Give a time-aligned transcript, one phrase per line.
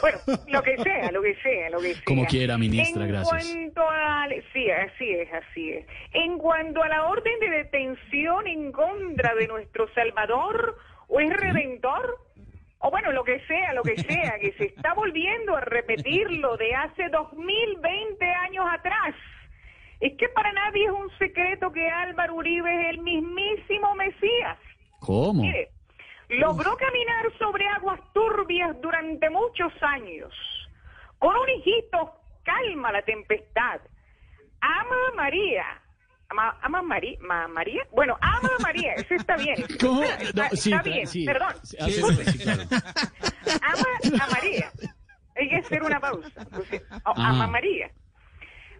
[0.00, 2.04] Bueno, lo que sea, lo que sea, lo que sea.
[2.04, 3.52] Como quiera, ministra, en gracias.
[3.52, 5.86] Cuanto a, sí, así es, así es.
[6.12, 12.16] En cuanto a la orden de detención en contra de nuestro Salvador, o es redentor,
[12.78, 16.56] o bueno, lo que sea, lo que sea, que se está volviendo a repetir lo
[16.56, 19.14] de hace 2020 años atrás.
[20.00, 24.58] Es que para nadie es un secreto que Álvaro Uribe es el mismísimo Mesías.
[25.00, 25.42] ¿Cómo?
[25.42, 25.70] Mire,
[26.48, 30.32] logró caminar sobre aguas turbias durante muchos años.
[31.18, 32.12] Con un hijito
[32.44, 33.80] calma la tempestad.
[34.60, 35.64] Ama a María.
[36.30, 37.82] Ama, ama María, Ma- María.
[37.92, 39.56] Bueno, ama a María, eso está bien.
[39.80, 40.02] ¿Cómo?
[40.02, 41.24] Está, No, sí, está tra- bien, sí.
[41.26, 41.54] perdón.
[41.62, 42.62] Sí, claro.
[43.62, 44.70] Ama a María.
[45.36, 46.28] Hay que hacer una pausa.
[46.42, 47.28] Entonces, oh, Ah.
[47.30, 47.90] ama a María.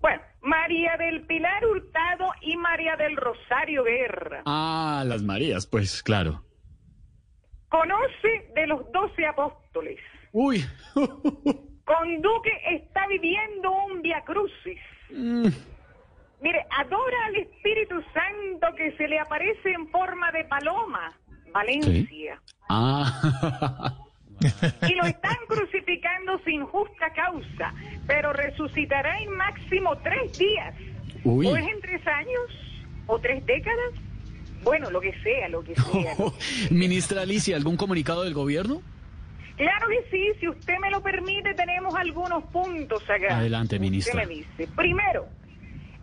[0.00, 4.42] Bueno, María del Pilar Hurtado y María del Rosario Guerra.
[4.46, 6.42] Ah, las Marías, pues claro.
[8.64, 9.98] De los doce apóstoles.
[10.32, 10.64] Uy.
[10.94, 14.80] Con Duque está viviendo un Via Crucis.
[15.10, 21.12] Mire, adora al Espíritu Santo que se le aparece en forma de paloma.
[21.52, 22.40] Valencia.
[22.70, 23.94] Ah.
[24.88, 27.72] Y lo están crucificando sin justa causa,
[28.06, 30.74] pero resucitará en máximo tres días.
[31.22, 31.46] Uy.
[31.46, 32.90] ¿O es en tres años?
[33.06, 33.92] ¿O tres décadas?
[34.64, 36.14] Bueno, lo que sea, lo que sea.
[36.70, 38.82] Ministra Alicia, ¿algún comunicado del gobierno?
[39.56, 43.38] Claro que sí, si usted me lo permite, tenemos algunos puntos acá.
[43.38, 44.22] Adelante, ministra.
[44.22, 44.68] Usted me dice.
[44.74, 45.28] Primero,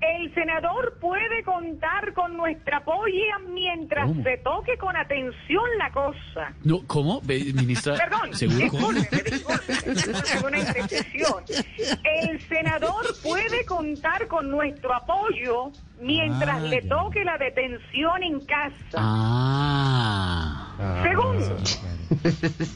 [0.00, 4.22] el senador puede contar con nuestra apoya mientras ¿Cómo?
[4.24, 6.54] se toque con atención la cosa.
[6.64, 7.22] No, ¿cómo?
[7.22, 11.44] Ministra, Perdón, discúlpeme, discúlpeme, una indecisión.
[12.04, 18.74] El senador puede contar con nuestro apoyo mientras le toque la detención en casa.
[18.94, 21.02] Ah.
[21.02, 21.56] Segundo,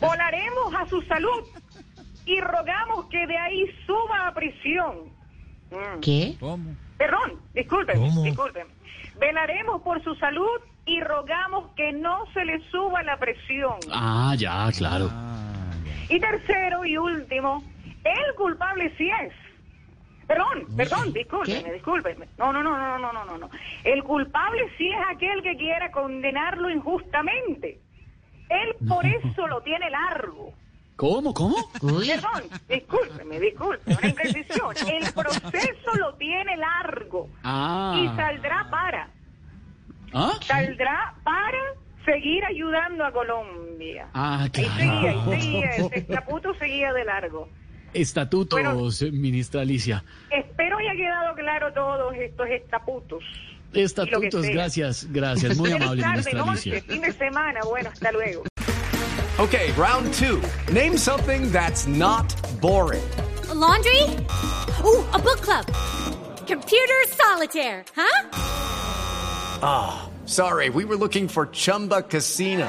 [0.01, 1.45] volaremos a su salud
[2.25, 5.11] y rogamos que de ahí suba a prisión.
[5.71, 6.01] Mm.
[6.01, 6.37] ¿Qué?
[6.99, 8.71] Perdón, discúlpeme, discúlpeme.
[9.19, 13.75] Velaremos por su salud y rogamos que no se le suba la presión.
[13.93, 15.11] Ah, ya, claro.
[16.09, 17.63] Y tercero y último,
[18.05, 19.33] el culpable sí es.
[20.67, 22.27] Perdón, perdón, discúlpeme, discúlpeme.
[22.39, 23.51] No, no, no, no, no, no, no, no.
[23.85, 27.81] El culpable sí es aquel que quiera condenarlo injustamente.
[28.49, 30.53] Él por eso lo tiene largo.
[30.97, 31.57] ¿Cómo, cómo?
[31.81, 34.75] Uy, Perdón, discúlpeme, discúlpeme, una imprecisión.
[34.87, 38.13] El proceso lo tiene largo y Ah.
[38.17, 39.09] saldrá para,
[40.13, 40.33] ¿Ah?
[40.43, 41.59] saldrá para
[42.05, 44.09] seguir ayudando a Colombia.
[44.13, 45.31] Ah, Ahí seguía, ahí claro.
[45.31, 47.49] seguía, ese escaputo seguía de largo.
[47.95, 50.05] Estatutos, ministra Alicia.
[50.31, 53.23] Espero haya quedado claro todos estos estatutos.
[53.73, 55.57] Estatutos, gracias, gracias.
[55.57, 56.93] Muy amable, tarde, ministra noche, Alicia.
[56.93, 58.45] fin de semana, bueno, hasta luego.
[59.39, 60.41] Okay, round two.
[60.73, 63.03] Name something that's not boring.
[63.49, 64.03] A laundry?
[64.85, 65.67] Ooh, a book club.
[66.47, 68.29] Computer solitaire, huh?
[70.27, 72.69] Sorry, we were looking for Chumba Casino.